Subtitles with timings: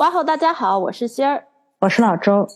[0.00, 0.24] 哇吼！
[0.24, 1.44] 大家好，我是仙儿，
[1.80, 2.48] 我是老周。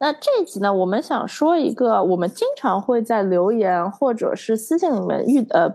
[0.00, 5.72] 那这一集呢，我们想说一个我们经常会在留言或者是私信里面遇呃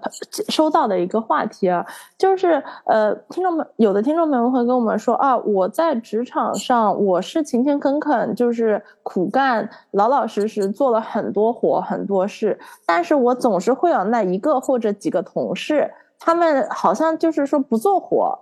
[0.49, 1.85] 收到的一个话题啊，
[2.17, 15.89] 就是呃听众们有的听众们会跟我们说啊，我在职场上我是勤勤恳恳，就是苦干，老老实实做了很多活很多事，但是我总是会有那一个或者几个同事，
[16.20, 18.38] 他们好像就是说不做活。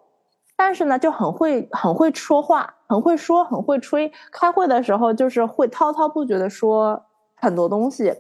[0.58, 4.12] 但是呢，就很会很会说话，很会说，很会吹。
[4.32, 7.06] 开会的时候就是会滔滔不绝的说
[7.36, 8.14] 很多东西，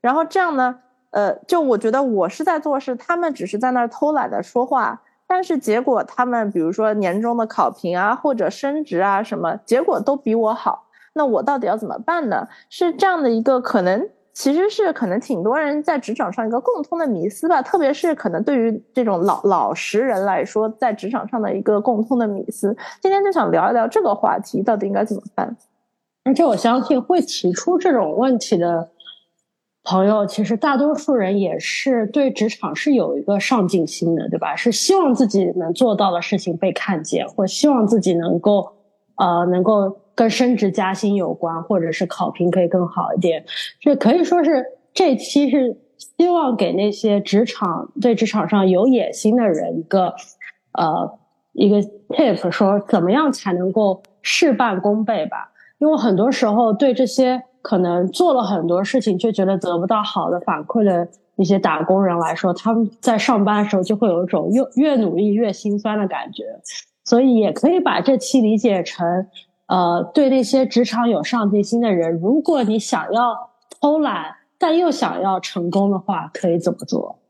[0.00, 0.78] 然后这样呢，
[1.10, 5.02] 呃，就我觉得我是在做事，他们只是在那儿偷懒的说话。
[5.26, 10.86] 但是结果他们比如说年终的考评啊，或者升职啊什么，结果都比我好。
[11.12, 12.46] 那我到底要怎么办呢？
[12.68, 14.08] 是这样的一个可能。
[14.32, 22.76] 其实是可能挺多人在职场上一个共通的迷思吧，特别是可能对于这种老老实人来说，在职场上的一个共通的迷思。
[23.02, 25.56] 今天就想聊一聊这个话题，到底应该怎么办？
[26.24, 28.90] 而且我相信会提出这种问题的
[29.82, 34.54] 朋友，其实大多数人也是对职场是有一个上进心的，对吧？
[34.54, 38.70] 是希望自己能做到的事情被看见，或希望自己能够
[39.20, 40.00] 呃能够。
[40.12, 43.42] 跟升职加薪有关，或者是考评可以更好一点，
[43.80, 50.14] 这可以说是这期是希望给那些职场对职场上有野心的人一个
[50.72, 51.18] 呃
[51.52, 51.78] 一个
[52.10, 55.50] tip，说怎么样才能够事半功倍吧。
[55.78, 66.44] 因为很多时候对这些可能做了很多事情却觉得得不到好的反馈的一些打工人来说，他们在上班的时候就会有一种越越努力越心酸的感觉，
[67.04, 69.26] 所以也可以把这期理解成。
[69.66, 73.50] 呃，对那些职场有上进心的人，如果你想要
[73.80, 77.20] 偷懒，但又想要成功的话，可以怎么做？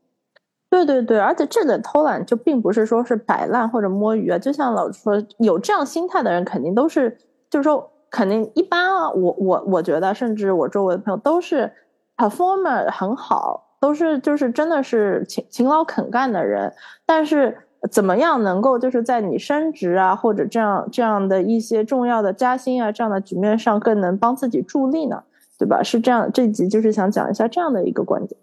[0.67, 7.15] 对对对，而且这个偷懒就并不是说是摆烂或者摸鱼啊，就像老说有这样心态的人，肯定都是，
[7.47, 9.11] 就是说肯定一般啊。
[9.11, 11.71] 我我我觉得，甚至我周围的朋友都是
[12.17, 16.73] performer 很好，都是就是真的是勤勤劳肯干的人，
[17.05, 17.55] 但是。
[17.89, 25.23] 怎么样能够就是在你升职啊，或者这样这样的一些重要的加薪啊这样的局面上，更能帮自己助力呢？
[25.57, 25.81] 对吧？
[25.83, 28.39] 是这样，这集就是想讲一下这样的一个观点。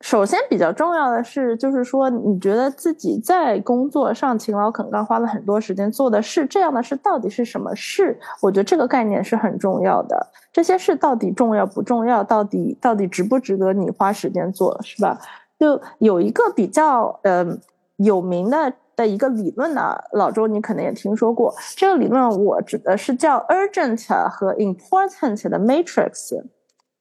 [0.00, 8.18] 首先，比较重要的是，就是说，你觉得自己在工作上勤劳肯干，花了很多时间做的事，这样的事到底是什么事？
[8.40, 10.26] 我觉得这个概念是很重要的。
[10.52, 12.24] 这些事到底重要不重要？
[12.24, 14.78] 到底到底值不值得你花时间做？
[14.82, 15.18] 是吧？
[15.58, 17.60] 就有一个比较，嗯。
[17.96, 21.54] 有名的的一个理论呢，老周你可能也听说过。
[21.76, 26.42] 这个理论我指的是叫 urgent 和 important 的 matrix，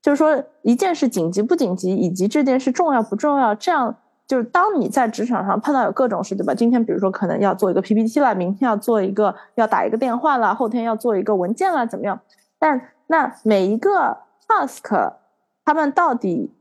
[0.01, 3.55] 就是说一件事紧急不紧急，以及这件事重要不重要。
[3.55, 3.95] 这样
[4.27, 6.53] 就是当你在职场上碰到有各种事，对吧？
[6.53, 12.19] 今天比如说可能要做一个 PPT 了，明天要做一个要打一个电话了，后天要做一个文件了，怎么样？
[12.59, 15.13] 但那每一个 task，
[15.65, 16.53] 他们到底？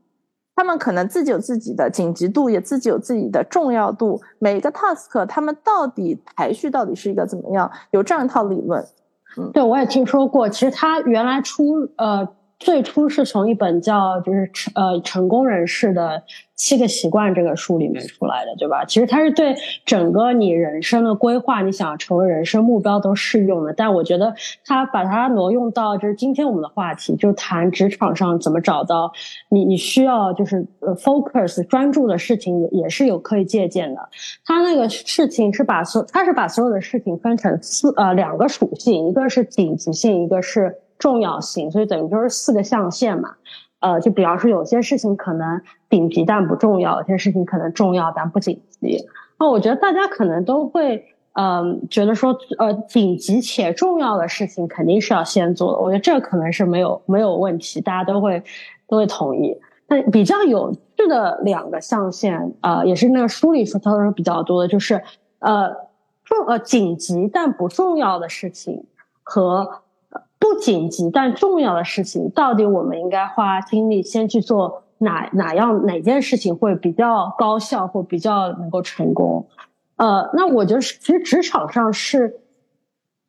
[0.61, 4.21] 他们可能自己有自己的紧急度，也自己有自己的重要度。
[4.37, 7.71] 每个 task，他们到底排序到底是一个怎么样？
[7.89, 8.79] 有这样一套理论。
[9.37, 10.47] 嗯，对我也听说过。
[10.47, 12.27] 其实他原来出呃。
[12.61, 16.21] 最初是从一本叫就是成呃成功人士的
[16.55, 18.85] 七个习惯这个书里面出来的，对吧？
[18.85, 23.73] 其实它是对整个你人生的规划，你想要成为人生目标都适用的。
[23.73, 24.31] 但我觉得
[24.63, 29.11] 他把它挪用到就是今天我们的话题，就谈职场上怎么找到
[29.49, 34.09] 你你需要就是呃 focus 专注的事情，也也是有可以借鉴的。
[34.45, 40.77] 他那个事情是把所他是把所有的事情分成四呃两个属性，一个是紧急性，一个是。
[41.01, 43.31] 重要性，所以等于就是四个象限嘛，
[43.79, 45.59] 呃，就比方说有些事情可能
[45.89, 49.03] 顶级但不重要，有些事情可能重要但不紧急。
[49.39, 51.03] 那我觉得大家可能都会，
[51.33, 55.79] 嗯，觉得说，呃，紧急且重要的事情肯定是要先做的。
[55.79, 58.43] 我觉得这可能是没有没有问题，大家都会
[58.87, 59.59] 都会同意。
[59.87, 65.01] 但比较有趣的两个象限，呃，也是那个书里说他说比较多的，就是
[65.39, 65.67] 呃
[66.23, 68.85] 重呃紧急但不重要的事情
[69.23, 69.81] 和。
[70.41, 79.47] 不紧急但重要的事情，到底我们应该花精力先去做哪哪样哪件事情会比较高效或比较能够成功？
[79.97, 82.39] 呃，那我觉得其实职场上是，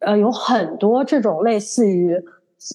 [0.00, 2.16] 呃，有很多这种类似于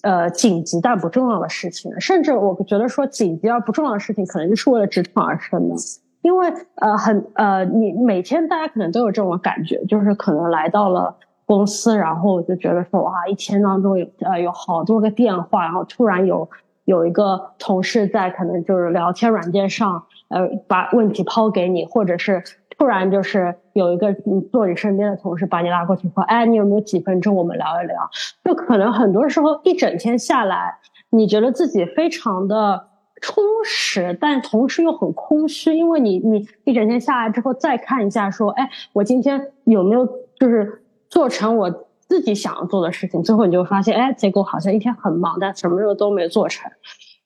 [0.04, 5.74] 呃紧急但不重要的事情，甚至我觉得说紧急而不重要的事情，可能就是为了职场而生的。
[6.22, 11.16] 因为呃很呃，你每天大家可能都有这种感觉，就是可能来到了
[11.48, 16.48] 公司，然后就觉得说哇，一天当中有呃有好多个电话，然后突然有
[16.84, 22.40] 有一个同事在可能就是聊天软件上呃把问题抛给你，或者是。
[22.78, 28.08] 突然就是有一个你坐你身边的同事把你拉过去说：“哎，你有没有几分钟我们聊一聊？”
[28.44, 30.78] 就可能很多时候一整天下来，
[31.10, 32.86] 你觉得自己非常的
[33.20, 40.06] 充实，但同时又很空虚，因为你你一整天下来之后再看一下说：“哎，我今天有没有
[40.38, 41.70] 就是做成我
[42.00, 46.70] 自己想要做的事情？”最后你就发现，哎，结果好像一天很忙，但什么事都没做成。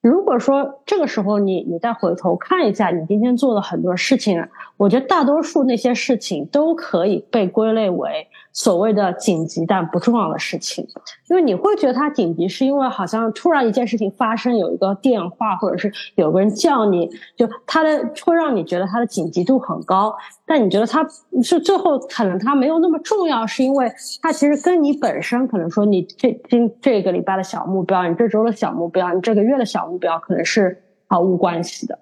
[0.03, 4.45] 如果说这个时候你你再回头看一下你今天做的很多事情，
[4.77, 8.27] 我觉得大多数那些事情都可以被归类为。
[8.55, 10.87] 所谓的紧急但不重要的事情，
[11.31, 20.15] 因为你会觉得它紧急，是因为好像突然一件事情发生，有一个电话或者是有个人叫你，就它的会让你觉得它的紧急度很高。
[20.45, 21.03] 但你觉得它
[21.43, 23.91] 是最后可能它没有那么重要，是因为
[24.21, 31.99] 它其实跟你本身可能说你这今这个礼拜的小目标，你这周的小目标，你这个月的小目标，可能是毫无关系的。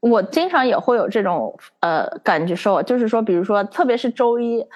[0.00, 4.66] 我经常也会有这种呃感觉受，就是说，比如说，特别是周一。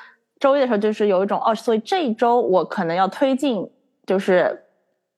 [0.41, 3.71] 周一的时候就是有一种哦，所以这一周我可能要推进，
[4.05, 4.65] 就是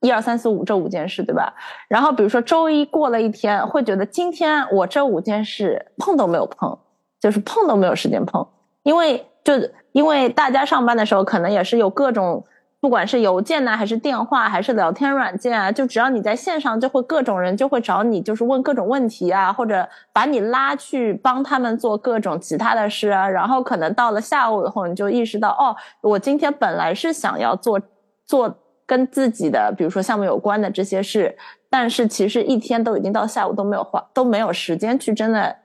[0.01, 1.55] 一二三四五这五件事，对吧？
[1.89, 6.79] 然后比如说周一过了一天，会觉得今天我这五件事碰都没有碰，
[7.21, 8.47] 就是碰都没有时间碰，
[8.83, 9.55] 因为就
[9.93, 12.45] 因为大家上班的时候可能也是有各种。
[12.85, 23.27] 不管是邮件呢，还是电话，还是聊天软件啊，就只要你在线上，就会各种人就会找你，就是问各种问题啊，或者把你拉去帮他们做各种其他的事啊。
[23.27, 27.81] 然后可能到了下午以后，你就意识到，哦，我今天本来是想要做
[28.27, 28.55] 做
[28.85, 31.35] 跟自己的，比如说项目有关的这些事，
[31.71, 35.57] 但是其实一天都已经到下午都没有花都没有时间去真的。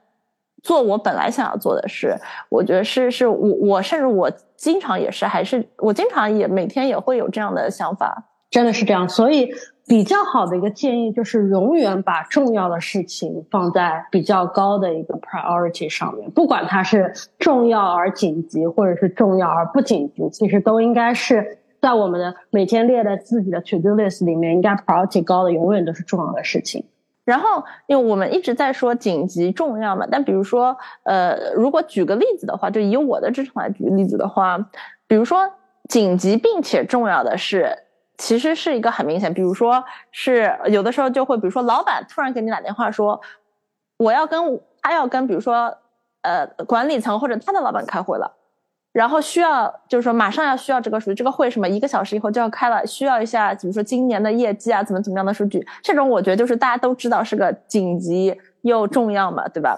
[0.62, 2.14] 做我本来想要做的事，
[2.48, 9.08] 我觉得是是我我甚至我经常也是还是我经常也每天也会有这样的想法，真的是这样。
[9.08, 9.50] 所以
[9.86, 26.84] 比较好的一个建议就是，永远把重要的事情放在比较高的一个 priority 上面，不管它是重要而紧急，或者是重要而不紧急，其实都应该是在我们的每天列的自己的 to do list 里面，应该 priority 高的永远都是重要的事情。
[27.30, 34.58] 然后，因为我们一直在说紧急重要嘛，但比如说，呃，如果举个例子的话，就以我的职场来举例子的话，
[35.06, 35.48] 比如说
[35.88, 37.78] 紧急并且重要的是，
[38.18, 43.20] 其实是一个很明显，比如说是有的时候就会，比如说老板突然给你打电话说，
[43.96, 45.78] 我要跟他要跟比如说
[46.22, 48.38] 呃管理层或者他的老板开会了。
[48.92, 59.76] 然后需要就是说马上要需要这个数据，这个会什么一个小时以后就要开了，需要一下比如说今年的业绩啊，怎么怎么样的数据，这种我觉得就是大家都知道是个紧急又重要嘛，对吧？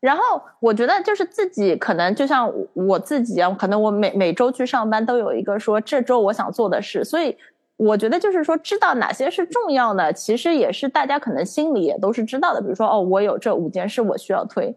[0.00, 7.36] 然后我觉得就是自己可能就像我自己啊，可能我每每周去上班都有一个说这周我想做的事，所以
[7.76, 12.62] 我觉得就是说知道哪些是重要的，其实也是大家可能心里也都是知道的。
[12.62, 14.74] 比如说哦，我有这五件事我需要推，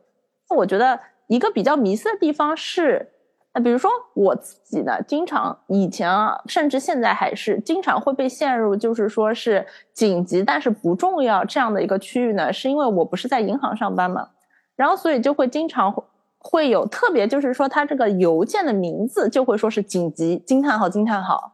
[0.49, 3.13] 那我觉得一个比较迷思的地方是。
[3.57, 14.29] 那比如说我自己呢，经常以前啊，甚至现在还是经常会被陷入，就是说是紧急但是不重要这样的一个区域呢，是因为我不是在银行上班嘛，
[14.75, 16.03] 然后所以就会经常会
[16.37, 21.53] 会有特别，就是说它这个邮件的名字就会说是紧急惊叹号惊叹号，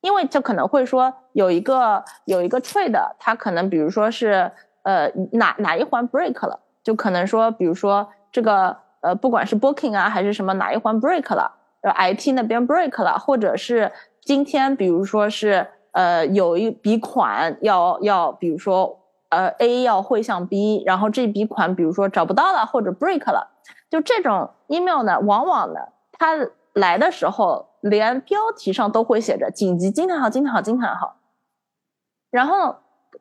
[0.00, 4.48] 因为就可能会说有一个有一个 trade，它可能比如说是
[4.84, 8.81] 呃哪哪一环 break 了，就可能说比如说这个。
[9.02, 23.50] 呃，不管是 booking 啊，还是什么哪一环 break 了，呃，IT 那边 break 了，或者是今天，比如说是呃，有一笔款要要，比如说呃，A 要汇向 B，然后这笔款比如说找不到了或者 break 了，
[23.90, 25.80] 就这种 email 呢，往往呢，
[26.12, 26.36] 它
[26.72, 31.16] 来的时候连标题上都会写着紧急惊叹号惊叹号惊叹号，
[32.30, 32.76] 然后。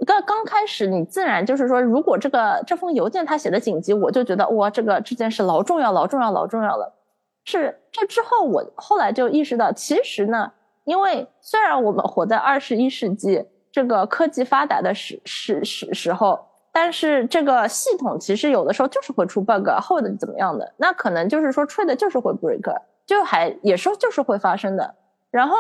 [0.06, 6.92] 刚刚开始，你自然就是说，如果这个这封邮件他写的紧急，我就觉得哇，这个这件事老重要、老重要、老重要了。
[7.46, 10.52] 是这之后，我后来就意识到，其实呢，
[10.86, 16.40] 因为虽然我们活在二十一世纪这个科技发达的时时时时候，
[16.72, 24.96] 但是这个系统其实有的时候就是会出 bug 或者怎么样的，那可能就是说 trade 就是会 break，就还也说就是会发生的。
[25.30, 25.56] 然后。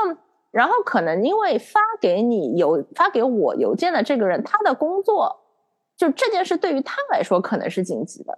[0.52, 5.42] 然后可能因为发给你邮发给我邮件的这个人，他的工作
[5.98, 8.38] 就这件事对于他来说可能是紧急的，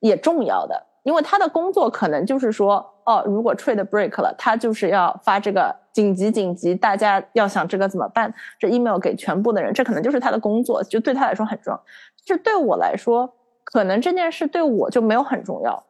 [0.00, 0.86] 也重要的。
[1.02, 2.76] 因为他的工作可能就是说，
[3.06, 11.84] 哦，如果 trade break 了，他就是要发这个紧急紧急，大家要想这个怎么办，这 email 给全部的人，这可能就是他的工作，就对他来说很重要。
[12.22, 13.32] 就对我来说，
[13.64, 15.82] 可能这件事对我就没有很重要，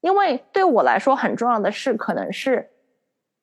[0.00, 2.70] 因为对我来说很重要的事，可能是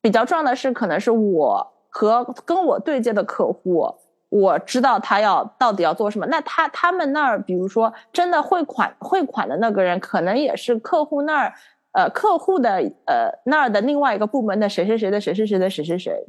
[0.06, 3.92] 比较重要的是，可能是我和跟我对接的客户。
[4.30, 11.54] 我知道他要到底要做什么，那他他们那儿，比如说真的汇款汇款的那个人，可能也是客户那儿，
[11.94, 12.74] 呃，客户的
[13.08, 16.24] 呃那儿的另外一个部门的谁谁谁的谁谁谁的谁谁谁，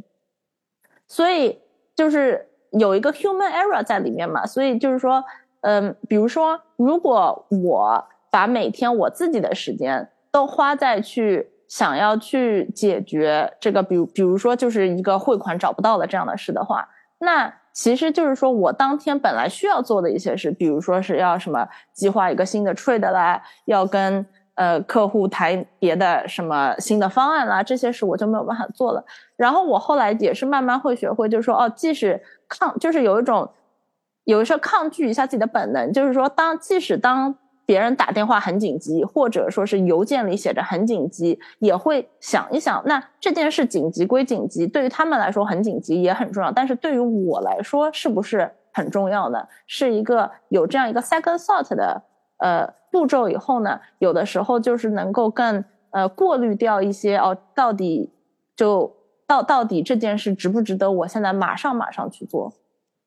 [1.07, 1.61] 所以
[1.95, 5.23] 就是有一个 human error 在里面嘛，所以就是说，
[5.61, 17.53] 嗯，比如说如果我把每天我自己的时间都花在去想要去解决这个，比如比如说就是一个汇款找不到了这样的事的话，那。
[17.77, 29.05] 其实就是说，我当天本来需要做的一些事，比如说是要什么计划一个新的 trade 啦，要跟呃客户谈别的什么新的方案啦，这些事我就没有办法做了。
[29.37, 32.19] 然后我后来也是慢慢会学会，就是说哦，即使
[32.49, 33.53] 抗，就是有一种，
[34.25, 37.37] 有时候抗拒一下自己的本能，就是说当即使当。
[37.67, 49.45] 别人打电话很紧急，或者说是邮件里写着很紧急，也会想一想，那这件事紧急归紧急，对于他们来说很紧急也很重要，但是对于我来说是不是很重要呢？
[49.67, 52.03] 是一个有这样一个 second thought 的
[52.39, 58.13] 呃步骤以后呢，有的时候就是能够更呃过滤掉一些哦，到底
[58.55, 58.95] 就
[59.27, 62.53] 到到底这件事值不值得我现在马上马上去做？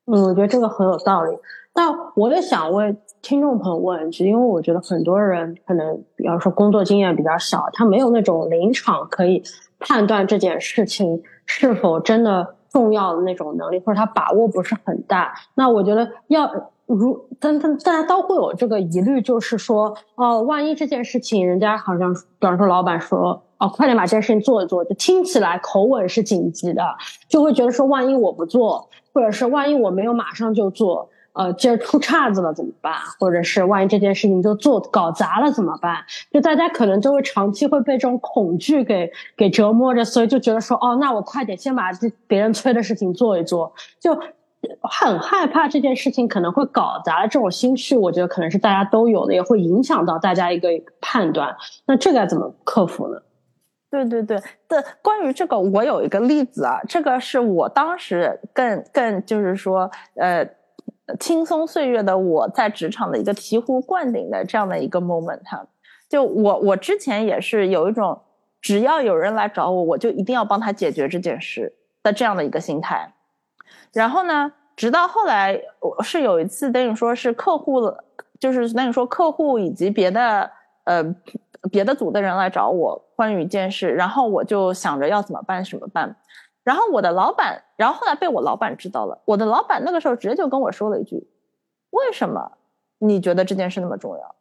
[0.05, 1.37] 嗯，我觉得这个很有道理。
[1.75, 9.43] 那我也想问听众朋友问，是因为我觉得很多人可能，比方说工作经验比较少，他没有那种临场可以
[9.77, 15.33] 判断这件事情是否真的重要的那种能力，或者他把握不是很大。
[15.55, 16.49] 那我觉得要
[16.85, 26.83] 如，但但大家都会有这个疑虑，就是说，哦，万一这件事情人家好像，比方说老板说，哦，快点把这件事情做一做，就听起来口吻是紧急的，
[27.27, 31.09] 就会觉得说，万一我不做，或者是万一我没有马上就做。
[31.39, 32.93] 呃，这出岔子了怎么办？
[33.17, 36.03] 或者是万一这件事情就做搞砸了怎么办？
[36.33, 44.13] 就大家可能就会长期会被这种恐惧给给折磨着，所以就觉得说，哦，那我快点先把这别人催的事情做一做，就
[44.81, 47.27] 很害怕这件事情可能会搞砸了。
[47.29, 50.67] 这种心绪，我觉得可能是大家都有的，也会影响到大家一个
[50.99, 51.55] 判断。
[51.85, 53.17] 那这该怎么克服呢？
[53.89, 60.45] 对对对的，关于这个，我有一个例子啊，这个是我当时更更就是说，呃。
[61.17, 65.65] 轻松岁月的我在职场的一个醍醐灌顶的这样的一个 moment，哈
[66.09, 68.21] 就我我之前也是有一种
[68.61, 71.73] 只要有人来找我，我就一定要帮他解决这件事
[72.03, 73.13] 的这样的一个心态。
[73.93, 77.93] 然后呢，直到后来我是有一次等于说是客户，
[78.39, 80.51] 就是等于说客户以及别的
[80.83, 81.03] 呃
[81.71, 86.15] 别的组的人来找我关于一件事，然后我就想着要怎么办，怎么办。
[86.63, 89.21] 然后我的老板，然后后来被我老板知道了。
[89.25, 91.27] 我的老板那个时候直接就跟我说了一句
[91.91, 92.51] ：“为什么
[92.97, 94.35] 你觉得这件事那么重要？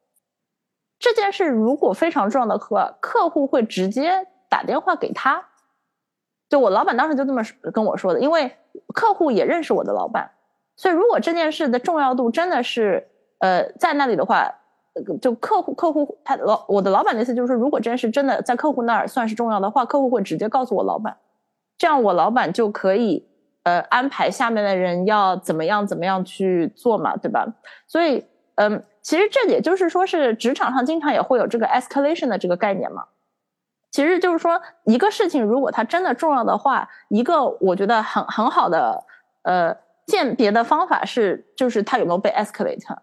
[0.98, 5.46] 这件事如果非常重要的话，客户会直接打电话给他。”
[6.50, 8.56] 就我老板当时就这么跟我说的，因为
[8.94, 10.30] 客户也认识我的老板，
[10.76, 13.06] 所以如果这件事的重要度真的是
[13.38, 14.52] 呃在那里的话，
[15.20, 21.16] 就客户客户他老我的老板的意思就是说，如果这件事真的在客户那儿算是重要的话，客户会直接告诉我老板。
[21.78, 23.24] 这样我老板就可以，
[23.62, 27.46] 呃，安排下面的人要怎么样怎么样去做嘛，对吧？
[27.86, 33.04] 所以，嗯，其实这也就是说是职场上经常也会有这个 escalation 的这个概念嘛。
[33.92, 39.04] 其实就是说一个事情如果它真的重要的话，一个我觉得很很好的
[39.44, 42.96] 呃鉴别的方法是，就是它有没有被 escalate。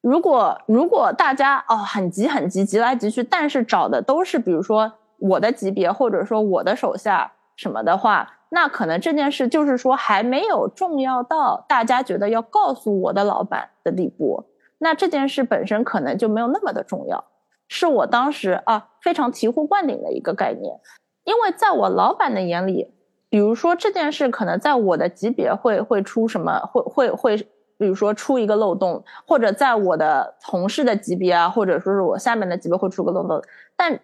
[0.00, 7.30] 如果如果大家哦很急很急急来急去，但是找的都是比如说我的级别或者说我的手下。
[7.56, 14.44] 什么的话，那可能这件事就是说还没有重要到大家觉得要告诉我的老板的地步。
[14.78, 17.24] 那这件事本身可能就没有那么的重要，
[17.68, 20.80] 是我当时啊非常醍醐灌顶的一个概念。
[21.24, 22.92] 因为在我老板的眼里，
[23.28, 27.36] 比如说这件事可能在我的级别会会出什么，会会会，
[27.78, 33.40] 比如说出一个漏洞，或者在我的同事的级别啊，或者说是我下面的级别会出个漏洞，
[33.76, 34.00] 但。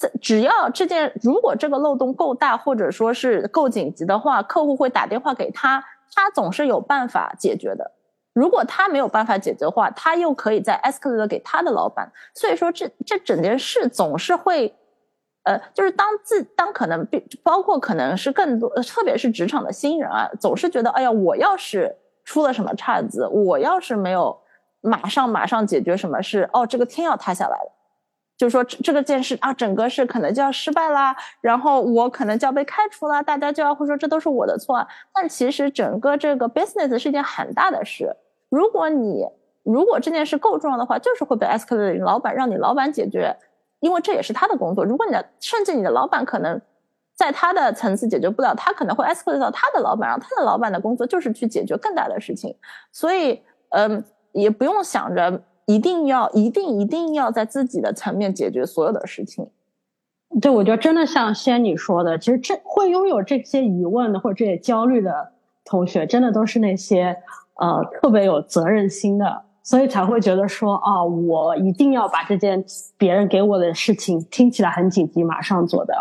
[0.00, 7.92] 这只要这件，如果这个漏洞够大，或者说是够紧急的话，客户会打电话给他，他总是有办法解决的。
[8.32, 12.10] 如果他没有办法解决的话，他又可以再 escalate 给他的老板。
[12.34, 14.74] 所以说，这这整件事总是会，
[15.42, 17.06] 呃，就是当自当可能，
[17.42, 24.38] 包括可能是更多，特别是职场的新人啊，总是觉得，哎呀，我要是出了什么岔子，我要是没有
[24.80, 27.72] 马上马上解决什么事，哦，这个天要塌下来了。
[28.40, 34.82] 就是说这个件事啊，整个是可能就要失败啦，然后我可能就要被开除了，大家就要会说这都是我的错。
[35.12, 38.16] 但其实整个这个 business 是一件很大的事，
[38.48, 39.26] 如果你
[39.62, 43.36] 如果这件事够重要的话，就是会被 escalate 老板让你老板解决，
[43.80, 44.86] 因为这也是他的工作。
[44.86, 46.58] 如果你的甚至你的老板可能
[47.14, 52.56] 在他的层次解决不了，他可能会 escalate 到他的老板，然后他的老板的工作就是去解决更大的事情。
[52.90, 55.42] 所以，嗯，也不用想着。
[55.74, 59.48] 一定要一定一定要在自己的层面解决所有的事情。
[60.40, 65.32] 对，我觉得真的像仙女说的，其实这会拥有这些疑问的或者这些焦虑的
[65.64, 67.16] 同学，真的都是那些
[67.54, 72.64] 呃特别有责任心的，所以才会觉得说啊，我一定要把这件
[72.96, 75.96] 别人给我的事情听起来很紧急，马上做掉。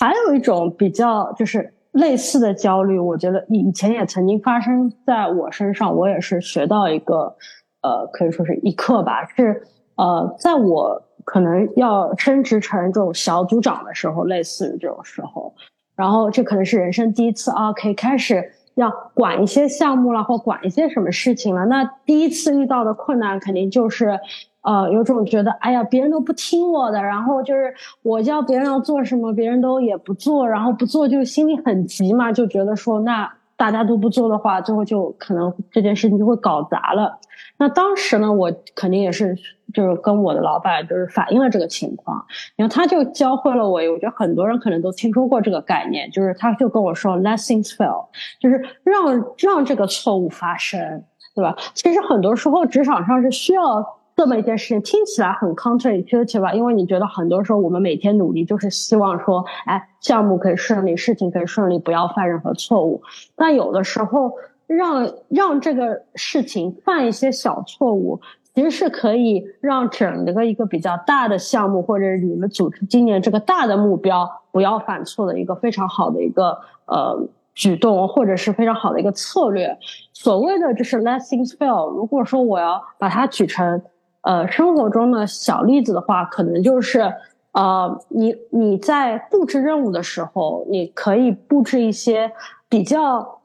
[0.00, 7.36] 还有一种比较就是类似的焦虑，我觉得以前也曾经发生在我身上，我也是学到一个。
[7.84, 9.62] 呃，可以说是一课吧，是
[9.96, 15.52] 呃，在我可能要升职成这种小组长的时候，类似于这种时候，
[15.94, 18.42] 然后这可能是人生第一次啊，可以开始
[18.74, 21.66] 要管一些项目了，或管一些什么事情了。
[21.66, 24.18] 那第一次遇到的困难，肯定就是
[24.62, 33.30] 呃，有种觉得，哎呀，别人都不听我的，然后就是我叫别人要做什么，别人都也不做，然后不做就心里很急嘛，就觉得说那。
[33.56, 37.16] 大家都不做的话，最后就可能这件事情就会搞砸了。
[37.56, 39.36] 那当时呢，我肯定也是
[39.72, 42.24] 就是跟我的老板就是反映了这个情况，
[42.56, 43.80] 然后他就教会了我。
[43.92, 48.06] 我觉得很多人可能都听说过这个概念，就是他就跟我说 “lessons fail”，
[48.40, 51.56] 就是让让这个错误发生，对吧？
[51.74, 53.98] 其实很多时候职场上是需要。
[54.16, 56.54] 这么一件事情听起来很 counterintuitive 吧？
[56.54, 63.02] 因为你觉得很多时候我们每天努力就是希望说，哎，项目可以顺利，事情可以顺利，不要犯任何错误。
[63.34, 64.32] 但有的时候
[64.66, 68.20] 让让这个事情犯一些小错误，
[68.54, 79.76] 其实是可以让整个一个比较大的项目，或者你们组织今年这个大的目标不要犯错的一个非常好的一个呃举动，或者是非常好的一个策略。
[80.12, 81.90] 所谓的就是 let things fail。
[81.90, 83.82] 如果说我要把它举成
[84.22, 87.12] 呃，生活中的小例子的话，可能就是，
[87.52, 92.32] 呃，你你在布置任务的时候，你可以布置一些
[92.66, 93.42] 比较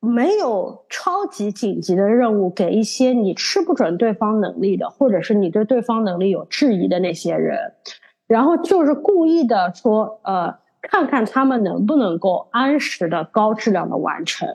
[0.00, 7.72] 没有超级紧急的任务，给一些你吃不准对方能力的，或者是你对对方能力有质疑的那些人，
[8.26, 14.48] 然后就是故意的说，呃，看看他们能不能够按时的高质量的完成。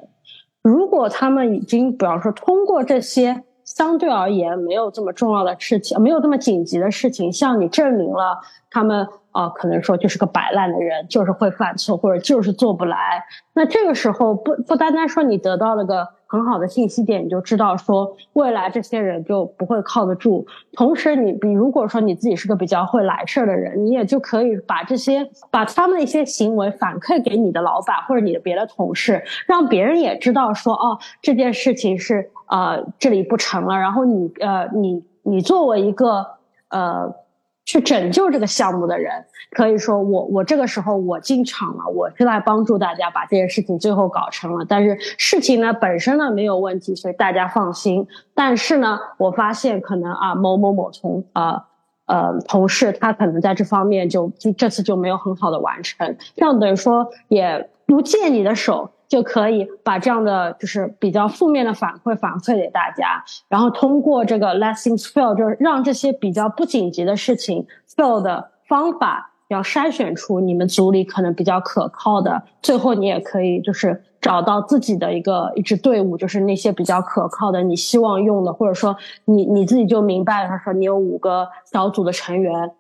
[0.62, 3.43] 如果他们已经，比方说通过这些。
[3.63, 13.24] 相对而言，没有这么重要的事情，没有这么紧急的事情，向你证明了他们啊，可能说就是个摆烂的人，就是会犯错，或者就是做不来。
[13.54, 16.08] 那这个时候，不不单单说你得到了个。
[16.32, 20.47] 很好的信息点，你就知道说未来这些人就不会靠得住。
[20.71, 33.76] 同时，你比如果说你自己是个比较会来事儿的人，你也就可以把这些把他们的一些行为反馈给你的老板或者你的别的同事，让别人也知道说哦这件事情是呃这里不成了。
[33.80, 36.28] 然后你呃你你作为一个
[36.70, 37.16] 呃。
[37.64, 44.66] 去拯救这个项目的人，可以说我我这个时候我进场了，我是来帮助大家把这件事情最后搞成了。
[44.68, 48.06] 但是事情呢本身呢没有问题，所以大家放心。
[48.34, 51.68] 但是呢，我发现可能啊某某某从啊
[52.08, 58.90] 呃同事他可能在这方面就就这次就没有很好的完成，这样等于说也不借你的手。
[59.12, 78.95] 就可以把这样的就是比较负面的反馈反馈给大家，然后通过这个 let things fail，就是让这些比较不紧急的事情 fail 的方法，要筛选出你们组里可能比较可靠的，最后你也可以就是找到自己的一个一支队伍，就是那些比较可靠的，你希望用的，或者说
[79.26, 82.71] 你你自己就明白，他说你有五个小组的成员。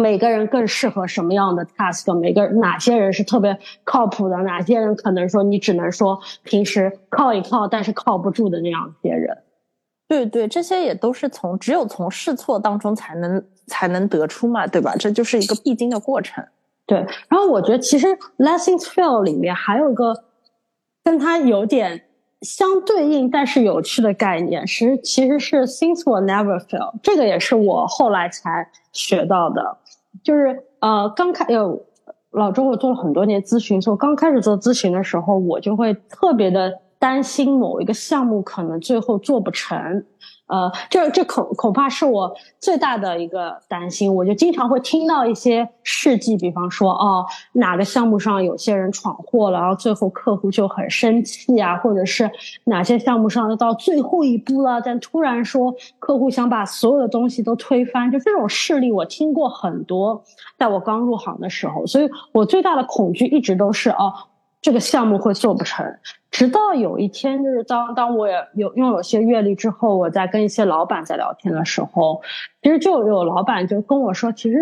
[0.00, 2.12] 每个人更适合什么样的 task？
[2.20, 4.36] 每个哪些人是特别靠谱的？
[4.38, 9.38] 哪些人可能说你只能说平时靠一靠，但是靠不住的那样一些人？
[10.06, 14.94] 对对，这些也都是从只有从试错当中才能才能得出嘛，对吧？
[14.98, 16.44] 这就是一个必经的过程。
[16.84, 20.24] 对，然后我觉得其实 lessons fail 里面还有个
[21.02, 22.02] 跟它有点。
[22.42, 26.92] 相对应但是有趣的概念是，其实是 things will never fail。
[27.02, 29.78] 这个也是我后来才学到的。
[30.22, 31.84] 就是呃，刚开有
[32.30, 40.04] 老周，我做了很多年咨询，从刚开始做咨询的时候，我就会特别的担心某一个项目可能最后做不成。
[40.46, 44.14] 呃，这这恐恐怕是我最大的一个担心。
[44.14, 52.30] 我就经常会听到一些事迹，比方说，哦，哪个项目上有些人闯祸了，然后最后客户就很生气啊，或者是
[52.64, 60.22] 哪些项目上到最后一步了，但突然说客户想把所有的东西都推翻，就这种事例我听过很多，
[60.56, 64.12] 在我刚入行的时候，所以我最大的恐惧一直都是哦。
[64.66, 65.86] 这个项目会做不成，
[66.28, 72.20] 直到有一天，就是当当我也有拥有些阅历之后，我在跟一些老板在聊天的时候，
[72.60, 74.58] 其实就有老板就跟我说，其实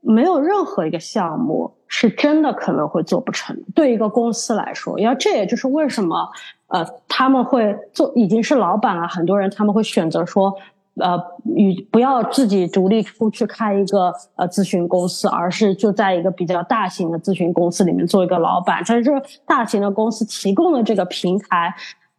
[0.00, 3.54] 没有任何一个项目是真的可能会做不成。
[3.74, 6.30] 对一个公司来说，要这也就是为什么，
[6.68, 10.56] 呃，他们会做已经是老板了，很多人他们会选择说。
[10.96, 18.84] 呃，与不要自己独立出去开一个呃咨询公司，而是就在一个比较大型的咨询公司里面做一个老板。
[18.84, 19.10] 在这
[19.46, 21.74] 大型的公司提供的这个平台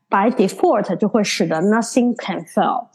[0.10, 2.88] ，by default 就会使得 nothing can fail。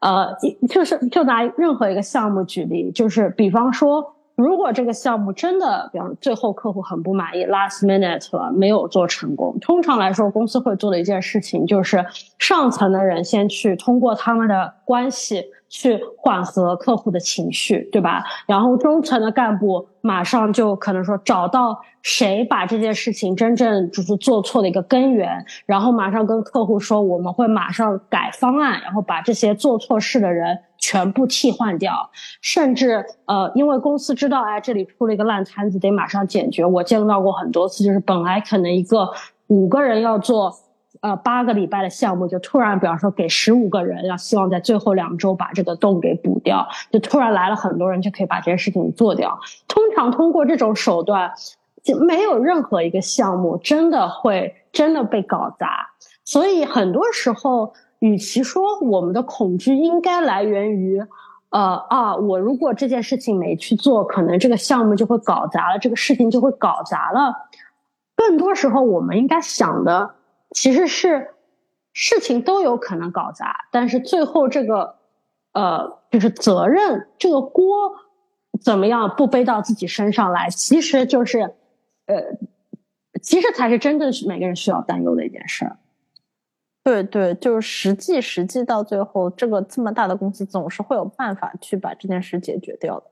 [0.00, 0.36] 呃，
[0.68, 4.16] 就是就拿任何一个项目举例，就是比方说。
[4.36, 12.04] 如果这个项目真的，比方最后客户很不满意，last minute 了，没有做成功，通常来说，公司会做的一件事情就是
[12.38, 15.44] 上层的人先去通过他们的关系。
[15.74, 18.22] 去缓和客户的情绪，对吧？
[18.46, 36.64] 然后中层的干部马上就可能说找到谁把这件事情真正就是做错的一个根源，然后马上跟客户说我们会马上改方案，然后把这些做错事的人全部替换掉，甚至呃，因为公司知道哎这里出了一个烂摊子，得马上解决。
[36.66, 39.10] 我见到过很多次，就是本来可能一个
[39.46, 40.52] 五个人要做。
[41.00, 49.36] 呃，八个礼拜的项目就突然，比方说给十五个人，要希望在最后两周把这个洞给补掉，就突然来了很多人，就可以把这件事情做掉。
[49.66, 51.32] 通常通过这种手段，
[51.82, 55.88] 就没有任何一个项目真的会真的被搞砸。
[56.24, 61.00] 所以很多时候，与其说我们的恐惧应该来源于，
[61.50, 67.32] 呃啊，我如果这件事情没去做，可能这个项目就会搞砸了，这个事情就会搞砸了。
[68.16, 70.16] 更多时候，我们应该想的。
[70.50, 71.30] 其实是
[71.92, 74.96] 事情都有可能搞砸，但是最后这个
[75.52, 77.92] 呃，就是责任这个锅
[78.60, 81.54] 怎么样不背到自己身上来，其实就是
[82.06, 82.16] 呃，
[83.22, 85.76] 其实才是真正每个人需要担忧的一件事儿。
[86.82, 93.06] 对对，就是实际实际到最后，这个这么大的公司总是会有办法去把这件事解决掉的。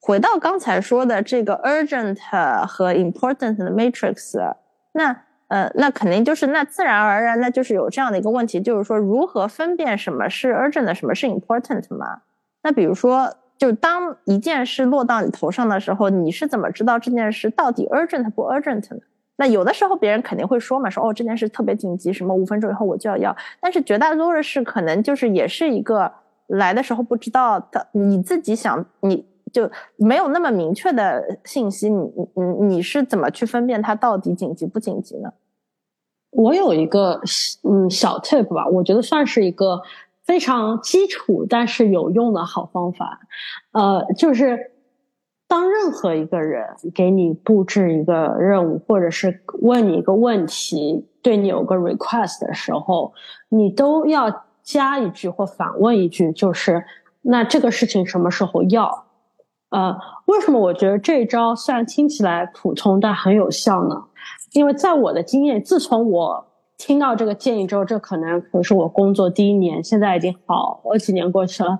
[0.00, 2.18] 回到刚才说的这个 urgent
[2.66, 4.54] 和 important 的 matrix，
[4.92, 5.24] 那。
[5.48, 12.20] 呃，那肯定就是那自然而然，那就是有这样的一个问题，就是说如何分辨什么是 urgent，什么是 important 嘛？
[12.62, 19.00] 那比如说，就当一件事落到你头上的时候，你是怎么知道这件事到底 urgent 不 urgent 呢？
[19.38, 23.34] 那有的时候别人肯定会说嘛，说哦这件事特别紧急，什么五分钟以后我就要要。
[23.58, 26.12] 但是绝大多数的事可能就是也是一个
[26.48, 29.26] 来的时候不知道的，你自己想你。
[29.50, 35.32] 就没有那么明确的信息，你你你是怎么去分辨它到底紧急不紧急呢？
[36.28, 37.18] 我有一个
[37.62, 39.80] 嗯小 tip 吧，我觉得算是一个
[40.26, 43.20] 非常基础但是有用的好方法。
[43.72, 44.70] 呃，就是
[45.48, 53.14] 当任何一个人给你布置一个任务，或者是问你一个问题，对你有个 request 的时候，
[53.48, 56.84] 你都要加一句或反问一句，就是
[57.22, 59.06] 那这个事情什么时候要？
[59.70, 64.04] 呃，为什么我觉得这一招虽然听起来普通，但很有效呢？
[64.52, 71.78] 因为在我的经验，自从我听到这个建议之后，这可能可是我工作第一年，现在已经好几年过去了。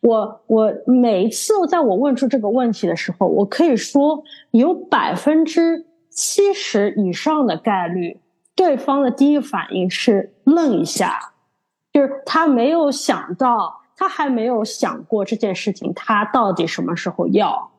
[0.00, 8.20] 我我每一次在我问出这个问题的时候，我可以说有百分之七十以上的概率，
[8.54, 11.32] 对方的第一反应是愣一下，
[11.92, 13.76] 就是他没有想到。
[14.00, 17.72] 他还没有想过这件事情，他到底什么时候要？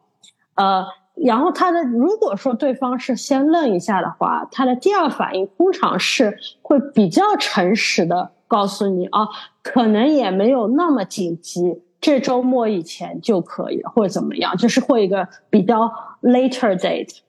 [0.55, 9.29] 呃，然后他的如果说对方是先愣一下的话，他的第二反应通常是会比较诚实的告诉你啊，
[9.63, 17.19] 可能也没有那么紧急，这周末以前就可以，或者怎么样，就是会一个比较 later date。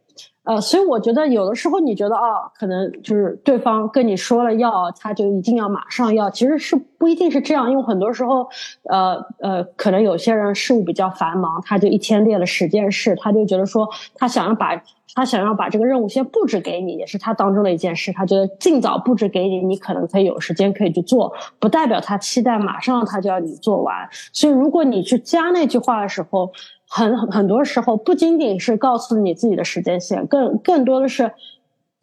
[0.42, 8.48] 呃，所以我觉得有的时候你觉得啊，可能就是对方跟你说了要，他就一定要马上要，其实是不一定是这样，因为很多时候，
[8.84, 14.82] 呃呃，可能有些人事务比较繁忙，他就一天列了十件事，他就觉得说他想要把
[15.14, 26.50] 他想要把这个任务先布置给你，也是他当中的一件事，他觉得尽早布置给你，你可能才有时间可以去做，不代表他期待马上他就要你做完，所以如果你去加那句话的时候。
[26.92, 31.32] 很很多时候不仅仅是告诉你自己的时间线，更更多的是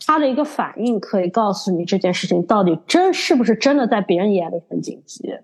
[0.05, 5.39] 他的一个反应，可以告诉你这件事情到底真是不是真的在别人眼里很紧急。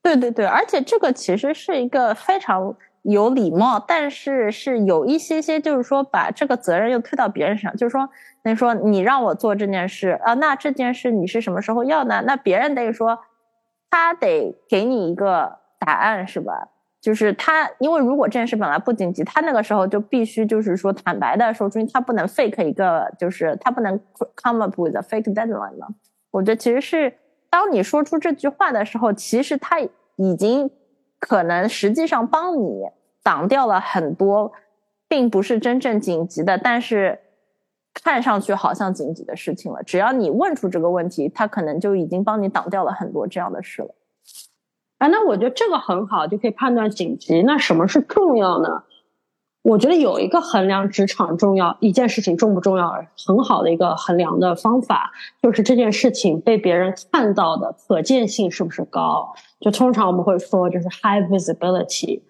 [0.00, 8.08] 对对对，而且这个其实是一个非常有礼貌，但是是有一些些，就是说把这个责任又推到别人身上，就是说，
[8.44, 12.22] 那说你让我做这件事啊，那这件事你是什么时候要呢？
[12.24, 13.18] 那别人得说，
[13.90, 16.68] 他得给你一个答案，是吧？
[17.02, 23.98] 就是他，因为如果这件事本来不紧急，他那个时候就必须就是说坦白的说出，他不能 fake 一个，就是他不能
[24.40, 25.88] come up with a fake deadline 嘛。
[26.30, 27.12] 我觉得其实是
[27.50, 29.80] 当你说出这句话的时候，其实他
[30.14, 30.70] 已经
[31.18, 32.84] 可能实际上帮你
[33.24, 34.52] 挡掉了很多
[35.08, 37.18] 并不是真正紧急的，但是
[37.92, 39.82] 看上去好像紧急的事情了。
[39.82, 43.92] 只要你问出这个问题，他可能就已经帮你挡掉了很多这样的事了。
[45.02, 47.42] 啊，那我觉得这个很好，就可以判断紧急。
[47.42, 48.84] 那什么是重要呢？
[49.62, 52.92] 我觉得有一个衡量职场重要一件事情重不重要
[53.26, 55.10] 很好的一个衡量的方法，
[55.42, 59.32] 就是这件事情被别人看到的可见性是不是高。
[59.60, 62.22] 就通常我们会说，就是 high visibility。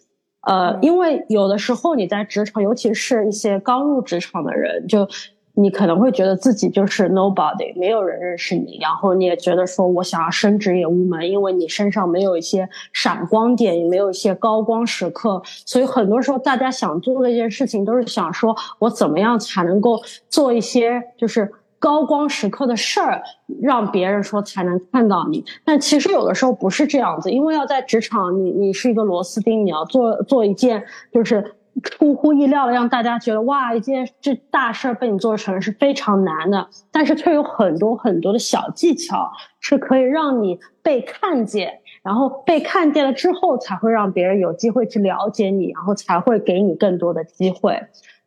[0.46, 5.06] 呃，因为有的时候你在职场，尤其是一些刚入职场的人，就。
[5.54, 23.22] 你可能会觉得自己就是 nobody，没有人认识你，然后你也觉得说我想要升职也无门，因为你身上没有一些闪光点，也没有一些高光时刻，所以很多时候大家想做的一件事情都是想说我怎么样才能够做一些就是高光时刻的事儿，
[23.60, 25.44] 让别人说才能看到你。
[25.66, 31.56] 但其实有的时候不是这样子，因为要在职场，你你是一个螺丝钉，你要做做一件就是。
[31.82, 47.80] 出乎意料的让大家觉得哇，一件这大事儿被你做成是非常难的，但是却有很多很多的小技巧是可以让你被看见，然后被看见了之后才会让别人有机会去了解你，然后才会给你更多的机会。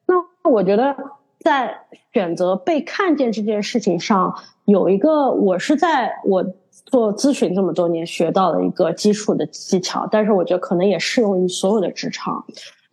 [0.08, 0.16] 那
[0.50, 0.96] 我觉得
[1.40, 1.82] 在
[2.14, 6.44] 选择被看见这件事情上，有一个我是在我
[6.86, 12.44] 做咨询这么多年学到的一个基础的技巧，但是我觉得可能也适用于所有的职场。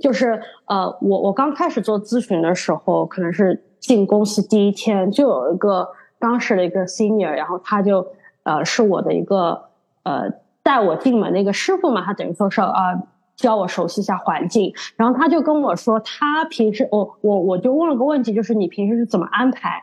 [0.03, 5.89] 就是呃，我我刚开始做咨询的时候，可能是进公司第一天，就有一个
[6.19, 8.05] 当时的一个 senior，然后他就
[8.43, 9.63] 呃是我的一个
[10.03, 10.29] 呃
[10.63, 13.01] 带我进门的一个师傅嘛，他等于说是啊
[13.37, 19.83] 教我熟悉一下环境，然后他就跟我说，他平时我我我就问了个问题，就是你平时是怎么安排？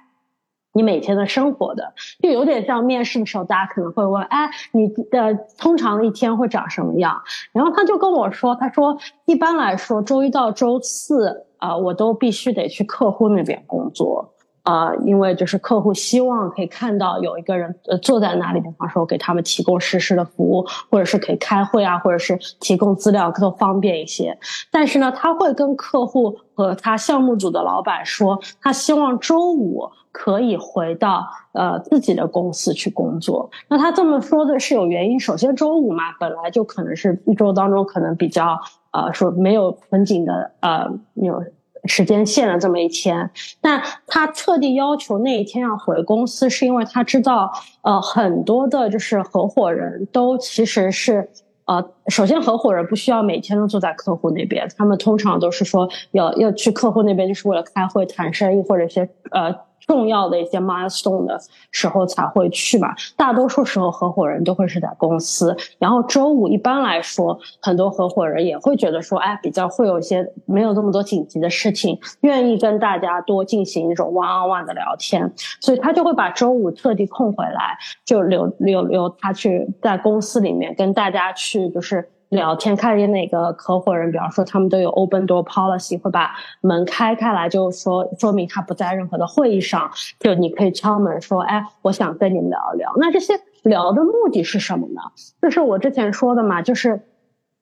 [0.74, 7.22] 你每天的生活的，就有点像面试的时候，大家可能会问，哎，你的通常一天会长什么样？
[7.52, 14.34] 然后他就跟我说，他说一般来说，周一到周四啊，我都必须得去客户那边工作。
[14.64, 24.38] 啊，因为就是客户希望可以看到有一个人呃坐在那里，比方说给他们提供实时的服务，或者是可以开会啊，或者是提供资料更方便一些。
[24.72, 33.50] 但是呢，他会跟客户和他项目组的老板说，他希望周五可以回到呃自己的公司去工作。
[33.68, 38.60] 那他这么说的是有原因，首先周五嘛，本来就可能是一周当中可能比较
[38.92, 41.44] 呃说没有很紧的呃有。
[41.86, 43.30] 时间线的这么一天，
[43.62, 51.30] 但他特地要求那一天要回公司，是因为他知道，呃，很多的就是合伙人都其实是，
[51.66, 59.69] 呃，首先合伙人不需要每天都坐在客户那边，他们通常都是说要要去客户那边，就是为了开会谈生意或者一些呃。
[59.90, 61.36] 重要的一些 milestone 的
[61.72, 77.76] 时候才会去嘛，大多数时候合伙人都会是在公司，然后周五一般来说，很多合伙人也会觉得说，哎，比较会有一些没有这么多紧急的事情，愿意跟大家多进行一种 one on one 的聊天，所以他就会把周五特地空回来，
[78.06, 82.08] 就留留留他去在公司里面跟大家去就是。
[82.30, 89.90] 聊天，看见哪个合伙人，比方说他们都有 open door policy，会把门开开来，就说说明他不在任何的会议上，
[90.20, 92.94] 就你可以敲门说，哎，我想跟你们聊一聊。
[92.98, 95.02] 那这些聊的目的是什么呢？
[95.42, 97.02] 就是我之前说的嘛，就是，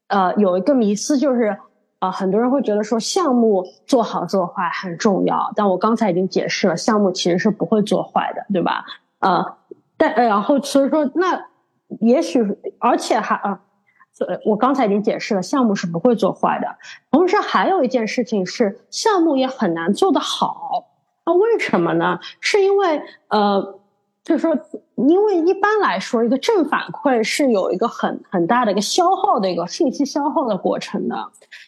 [0.10, 1.58] 呃，有一个迷思，就是
[2.00, 8.84] 呃，很多人会觉得说项目做好做坏很重要，但我刚才已经解释了，项目其实是不会做坏的，对吧？
[9.20, 9.46] 呃，
[9.96, 11.46] 但然后所以说，那
[12.02, 12.46] 也许
[12.80, 13.52] 而且还啊。
[13.52, 13.60] 呃，
[14.26, 16.68] 呃我刚才已经解释了，项目是不会做坏的。
[17.12, 20.86] 同时，还有一件事情是，项目也很难做得好。
[21.26, 22.20] 那为什么呢？
[22.40, 23.80] 是因为呃，
[24.24, 24.58] 就是说，
[24.96, 31.16] 因为一般来说，一个正反馈是有一个很很大的一个消耗的一个信息消耗的过程的。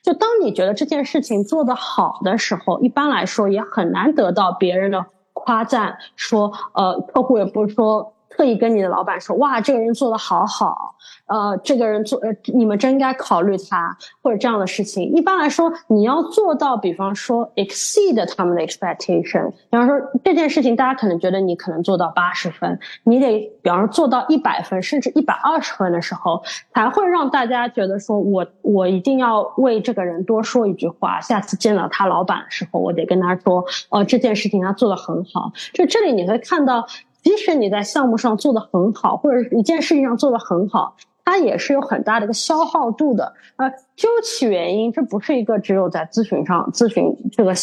[0.01, 8.13] 就当你觉得这件事情做得好的时候，一般来说也很难得到别人的夸赞，说呃，客户也不是说。
[8.39, 10.95] 特意跟你的老板说，哇，这个人做的好好。
[11.25, 15.03] 呃，这个人做呃，你们真应该考虑他或者这样的事情。
[15.13, 19.49] 一般来说，你要做到，比方说 exceed 他们的 expectation。
[19.51, 26.41] 比方说这件事情，大家可能觉得你可能做到八十分，你得比方说做到一百分，甚至一百二十分的时候，
[26.73, 31.19] 才会让大家觉得说我我一定要为这个人多说一句话。
[31.19, 35.51] 下次见到他老板的时候，我得跟他说，哦，这件事情他做的很好。
[35.73, 36.87] 就这里你会看到，
[37.29, 40.95] 即使你在项目上做的很好，或者一件事情上做的很好。
[41.23, 47.53] 它也是有很大的一个消耗度的，呃，究其原因，这不是一个只有在咨询上咨询这个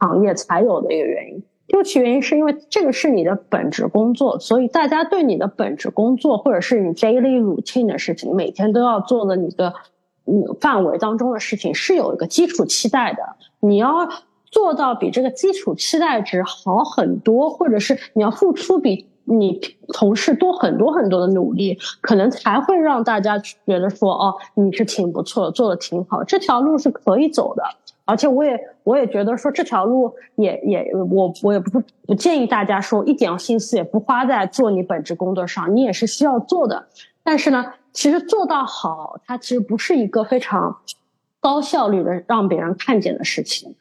[0.00, 1.40] 行业才有的一个原因。
[1.68, 9.72] 究其原因，是因为这个是你的本职工作，所以大家对你的本职工作或者是你 daily routine 的事情，每天都要做的你的
[10.24, 13.36] 嗯范围当中的事情，是有一个基础期待的。
[13.60, 14.08] 你要
[14.50, 19.06] 做到比这个基础期待值好很多，或者是你要付出比。
[19.30, 19.60] 你
[19.92, 27.62] 同事多很多很多的努力，可能才会让大家觉得说，哦，你是挺不错，做的挺好，这条路是可以走的。
[28.06, 36.86] 而且我也我也觉得说这条路也也我我也不不建议大家说一点心思也不花在做你本职工作上，你也是需要做的。
[37.22, 40.74] 但是呢，其实做到好，它其实不是一个非常
[41.38, 43.74] 高效率的让别人看见的事情。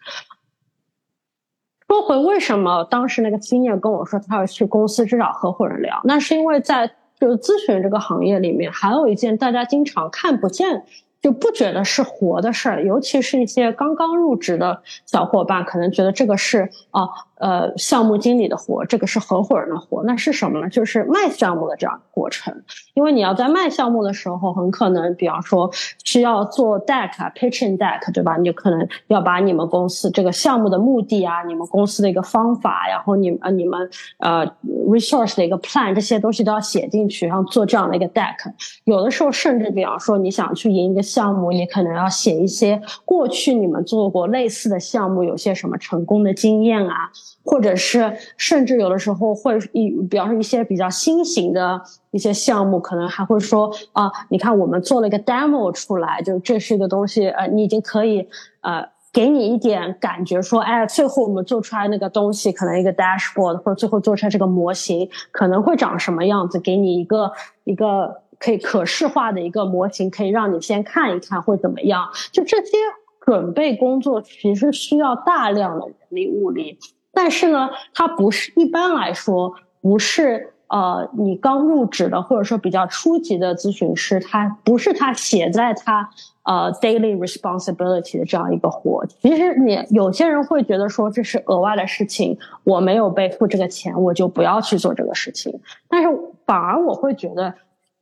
[1.88, 10.84] 说回为什么当时那个经验跟我说他要去公司去找合伙人聊，那是因为在就咨询这个行业里面，还有一件大家经常看不见。
[11.20, 20.04] 就不觉得是活的事儿，尤其是一些刚刚入职的小伙伴，可能觉得这个是啊呃项目经理的活，这个是合伙人的活。
[20.04, 20.70] 那是什么呢？
[20.70, 22.54] 就是卖项目的这样过程。
[22.94, 25.70] 因为你要在卖项目的时候，很可能比方说
[26.04, 28.38] 需要做 deck 啊，pitching deck，对吧？
[28.38, 34.46] 你就可能要把你们公司这个项目的目的啊，你们公司的一个方法，然后你呃你们呃
[34.88, 38.36] resource 的一个 plan 这些东西都要写进去，然后做这样的一个 deck。
[38.84, 41.02] 有的时候甚至比方说你想去赢一个。
[41.08, 47.10] 项目你可能要写一些过去你们做过类似的项目，有些什么成功的经验啊，
[47.44, 58.28] 或者是甚至有的时候会一，比方说一些比较新型的一些项目，可能还会说啊，你看我们做了一个 demo 出来，就这是一个东西，呃，你已经可以
[58.62, 67.32] 呃给你一点感觉，说哎，最后我们做出来那个东西，可能一个 dashboard 或者最后做出来这个模型可能会长什么样子，给你一个
[67.64, 68.24] 一个。
[68.40, 72.08] 可以可视化的一个模型，可以让你先看一看会怎么样。
[72.32, 72.78] 就这些
[73.26, 76.78] 准备工作，其实需要大量的人力物力。
[77.18, 86.10] 但是呢，它不是一般来说不是呃，你刚入职的或者说比较初级的咨询师，他不是他写在他
[86.44, 89.06] 呃 daily responsibility 的这样一个活。
[89.22, 95.60] 其实你有些人会觉得说这是额外的事情，我没有被付这个钱，我就不要去做这个事情。
[95.90, 96.10] 但是
[96.46, 97.54] 反而我会觉得。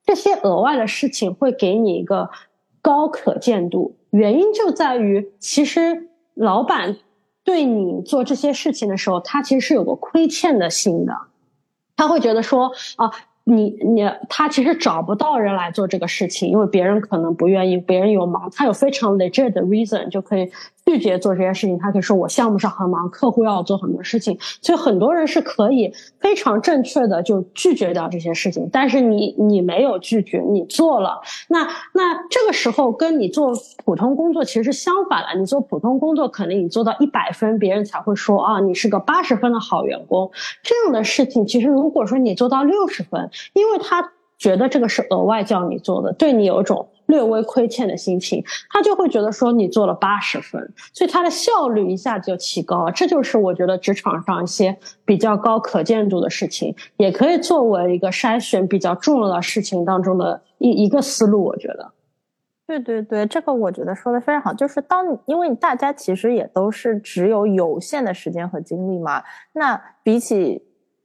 [0.07, 2.29] 这些额外的事情会给你一个
[2.79, 6.97] 高可见度，原因就在于，其实老板
[7.45, 11.13] 对你做这些事情的时候，他其实是有个亏欠的心的，
[11.95, 13.09] 他会觉得说啊。
[13.47, 20.51] 你你他其实找不到人来做这个事情，因为别人可能不愿意，别人有忙，他有非常 legit 的 reason 就可以
[20.85, 21.77] 拒绝做这件事情。
[21.79, 28.69] 他可以说我项目上很忙，客户要做很多事情，所以很多人是可以非常正确的就拒绝掉这些事情。
[28.71, 33.51] 但是你你没有拒绝，你做了，那那这个时候跟你做
[33.83, 35.39] 普通工作其实是相反了。
[35.39, 40.31] 你做普通工作，可能你做到一百分，别人才会说啊，你是个八十分的好员工。
[40.63, 43.29] 这样的事情，其实如果说你做到六十分。
[43.53, 52.91] 因为他觉得这个是额外叫你做的，对你有一种略微亏欠的心情，他就会觉得说你做了八十分，所以他的效率一下子就提高了。
[52.91, 61.43] 这就是我觉得职场上一些比较高可见度的事情，也可以作为一个筛选比较重要的事情当中的一一个思路。
[61.43, 61.91] 我觉得，
[62.67, 64.53] 对对对，这个我觉得说的非常好。
[64.53, 70.63] 就是当因为大家其实也都是只有有限的时间和精力嘛，那比起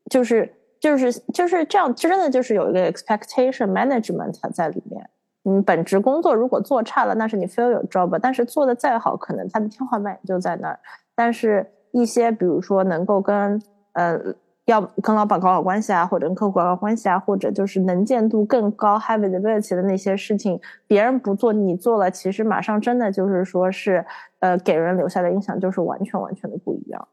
[0.08, 0.54] 就是。
[0.80, 5.09] 就是就是这样，真的就是有一个 expectation management 在里面。
[5.44, 8.18] 嗯，本职工作如果做差了，那是你 fail your job。
[8.20, 10.78] 但是做的再好，可能它的天花板就在那儿。
[11.14, 13.60] 但是一些比如说能够跟
[13.92, 14.18] 呃
[14.66, 24.04] 要跟老板搞好关系啊，或者跟客户搞好关系啊，或者就是能见度更高 high visibility 的那些事情，别人不做你做了，其实马上真的就是说是
[24.40, 27.08] 呃给人留下的印象就是完全完全的不一样。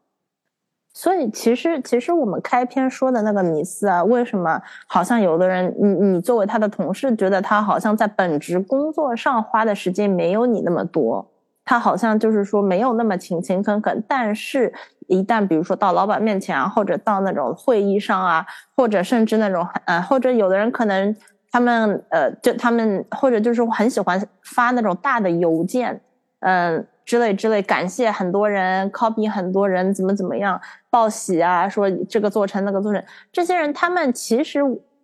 [0.98, 11.24] 所以其实，其实我们开篇说的那个迷思啊，为什么好像有的人，你你作为他的同事，觉得他好像在本职工作上花的时间没有你那么多，
[11.64, 14.74] 他好像就是说没有那么勤勤恳恳，但是
[15.06, 18.44] 一旦比如说到老板面前啊，或者到那种会议上啊，
[18.74, 21.14] 或者甚至那种呃，或者有的人可能
[21.52, 26.00] 他们呃，就他们或者就是很喜欢发那种大的邮件，
[26.40, 33.02] 嗯之类之类，感谢很多人，copy 很多人，怎么怎么样报喜啊，说这个做成那个做成，
[33.32, 34.60] 这些人他们其实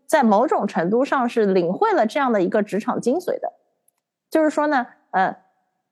[0.06, 3.54] 在某种程度上是领会了这样的一个职场精髓的，
[4.28, 5.34] 就是说呢，呃，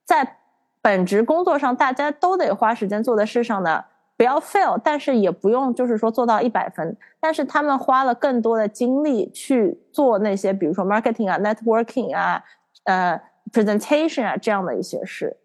[0.05, 0.37] 在。
[0.85, 3.85] 本职工作上，大家都得花时间做的事上呢，
[4.17, 6.97] 不要 fail，但是也不用就是说做到一百分。
[7.21, 12.43] 但是他们花了更多的精力去做那些，比如说 marketing 啊、networking 啊、
[12.83, 13.17] 呃
[13.53, 15.37] presentation 啊这样的一些事。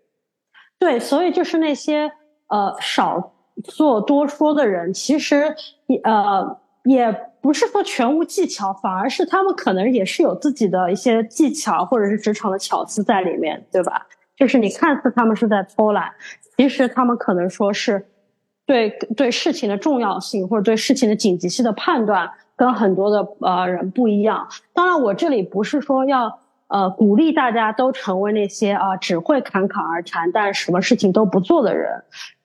[0.78, 2.10] 对，所以就是那些
[2.48, 3.32] 呃少
[3.64, 5.54] 做多说的人，其实
[6.04, 14.06] 呃也不是说全无技巧，反而是他们可能也是有自己的一些技巧或者是职场的巧思在里面，对吧？
[14.36, 16.12] 就是你看似他们是在偷懒，
[16.56, 18.06] 其实他们可能说是
[18.64, 24.46] 对对事情的重要性或者对事情的紧急性的判断跟很多的呃人不一样。
[24.72, 26.38] 当然，我这里不是说要
[26.68, 32.04] 呃鼓励大家都成为那些啊只会侃侃而谈但什么事情都不做的人。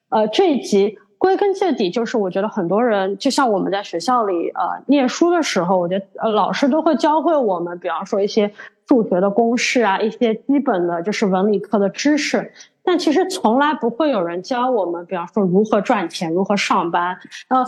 [0.09, 8.53] 呃，这一集归根结底就是我觉得很多人就像我们在学校里呃念书的时候，我觉得呃老师都会教会我们，比方说一些。
[8.85, 12.51] 数学的公式啊，一些基本的就是文理科的知识，
[12.83, 17.17] 但其实从来不会有人教我们，比方说如何赚钱，如何上班，
[17.47, 17.65] 呃，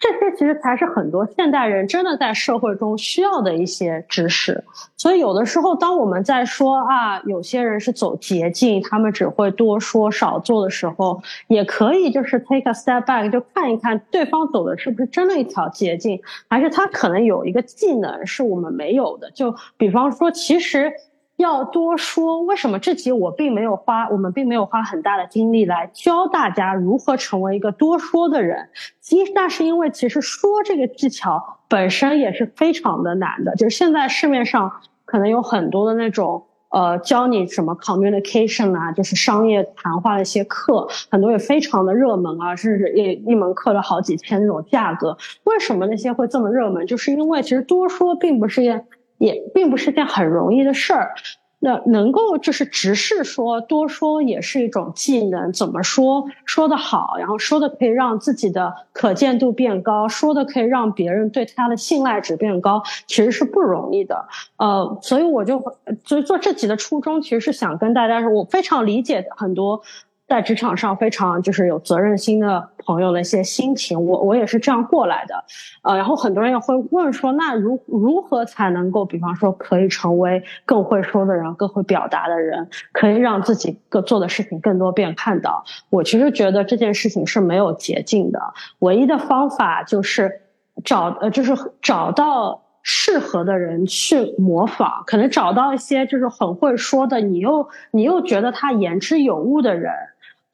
[0.00, 4.62] 这些其实才是很多现代人真的在社会中需要的一些知识。
[4.96, 19.30] 所以有的时候，当我们在说啊，有些人是走捷径，他们只会多说少做的时候，也可以就是 take a step back，就看一看对方走的是不是真的一条捷径，还是他可能有一个技能是我们没有的。
[19.30, 20.92] 就比方说，其实。
[21.36, 28.68] 要多说，为什么这集我并没有花，我们并没有花很大的精力来教大家如何成为一个多说的人？
[29.00, 33.56] 其实那是因为，其实说这个技巧本身也是非常的难的。
[33.56, 34.70] 就是现在市面上
[35.04, 45.18] 可能有很多的那种，呃，教你什么 communication 啊，就是商业谈话的一些课，很多也非常的热门啊，甚至一一门课的好几千那种价格。
[45.42, 46.86] 为什么那些会这么热门？
[46.86, 48.84] 就是因为其实多说并不是。
[49.24, 51.14] 也并不是件很容易的事儿，
[51.60, 64.26] 那能够就是直视说多说也是一种技能，怎么说说的好，然后说的可以让自己的可见度变高，说的可以让别人对他的信赖值变高，其实是不容易的。
[64.58, 65.58] 呃，所以我就
[66.04, 69.80] 所以做这集的初衷，其实是想跟大家说，我非常理解很多。
[70.26, 75.44] 在职场上非常就是有责任心的朋友的一些心情，我我也是这样过来的，
[75.82, 85.62] 呃，然后很多人也会问说，那如如何才能够，比方说可以成为更会说的人，更会表达的人，可以让自己个做的事情更多被看到？
[85.90, 88.40] 我其实觉得这件事情是没有捷径的，
[88.78, 90.40] 唯一的方法就是
[90.84, 99.92] 找呃，就是找到适合的人去模仿，可能找到一些就是很会说的，你又你又觉得他言之有物的人。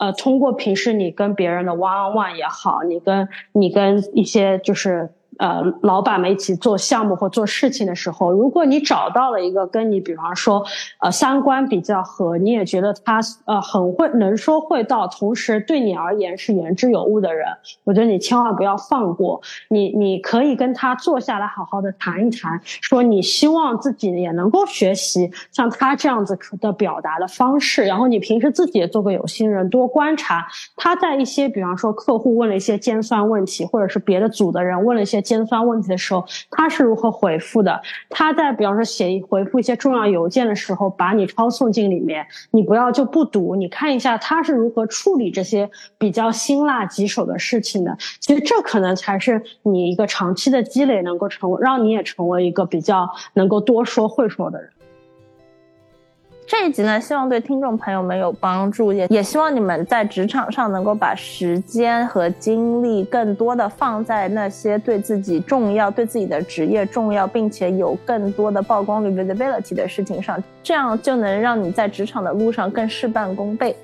[0.00, 5.10] 呃，通过平时你跟别人的 one on one 也好，你跟你跟一些就是。
[5.40, 10.62] 呃，老板们一起做项目或做事情的时候，如果你找到了一个跟你，比方说，
[10.98, 17.46] 呃，三观比较合，你也觉得他呃很会能说会道，同时对你而言是言之有物的人，
[17.84, 19.40] 我觉得你千万不要放过。
[19.70, 35.24] 你你可以跟他坐下来好好的谈一谈，说你希望自己也能够学习像他这样子的表达的方式，然后你平时自己也做个有心人，多观察他在一些，比方说客户问了一些尖酸问题，或者是别的组的人问了一些。
[35.30, 37.80] 尖酸问题的时候，他是如何回复的？
[38.08, 47.96] 他在比方说写回复一些重要邮件的时候，把你抄送进里面，你不要就不读，你看一下他是如何处理这些比较辛辣棘手的事情的。
[48.18, 54.68] 其实这可能才是你一个长期的积累，能够成为让你也成为一个比较能够多说会说的人。
[56.50, 73.76] 这一集呢，希望对听众朋友们有帮助，也也希望你们在职场上能够把时间和精力更多的放在那些对自己重要、对自己的职业重要，并且有更多的曝光率 （visibility） 的事情上，这样就能让你在职场的路上更事半功倍。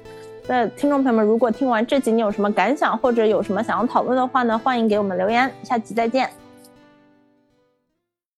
[0.49, 5.49] 那听众朋友们，如果听完这集你有什么感想，或者有什么想要讨论的话呢，欢迎给我们留言。
[5.63, 6.29] 下集再见。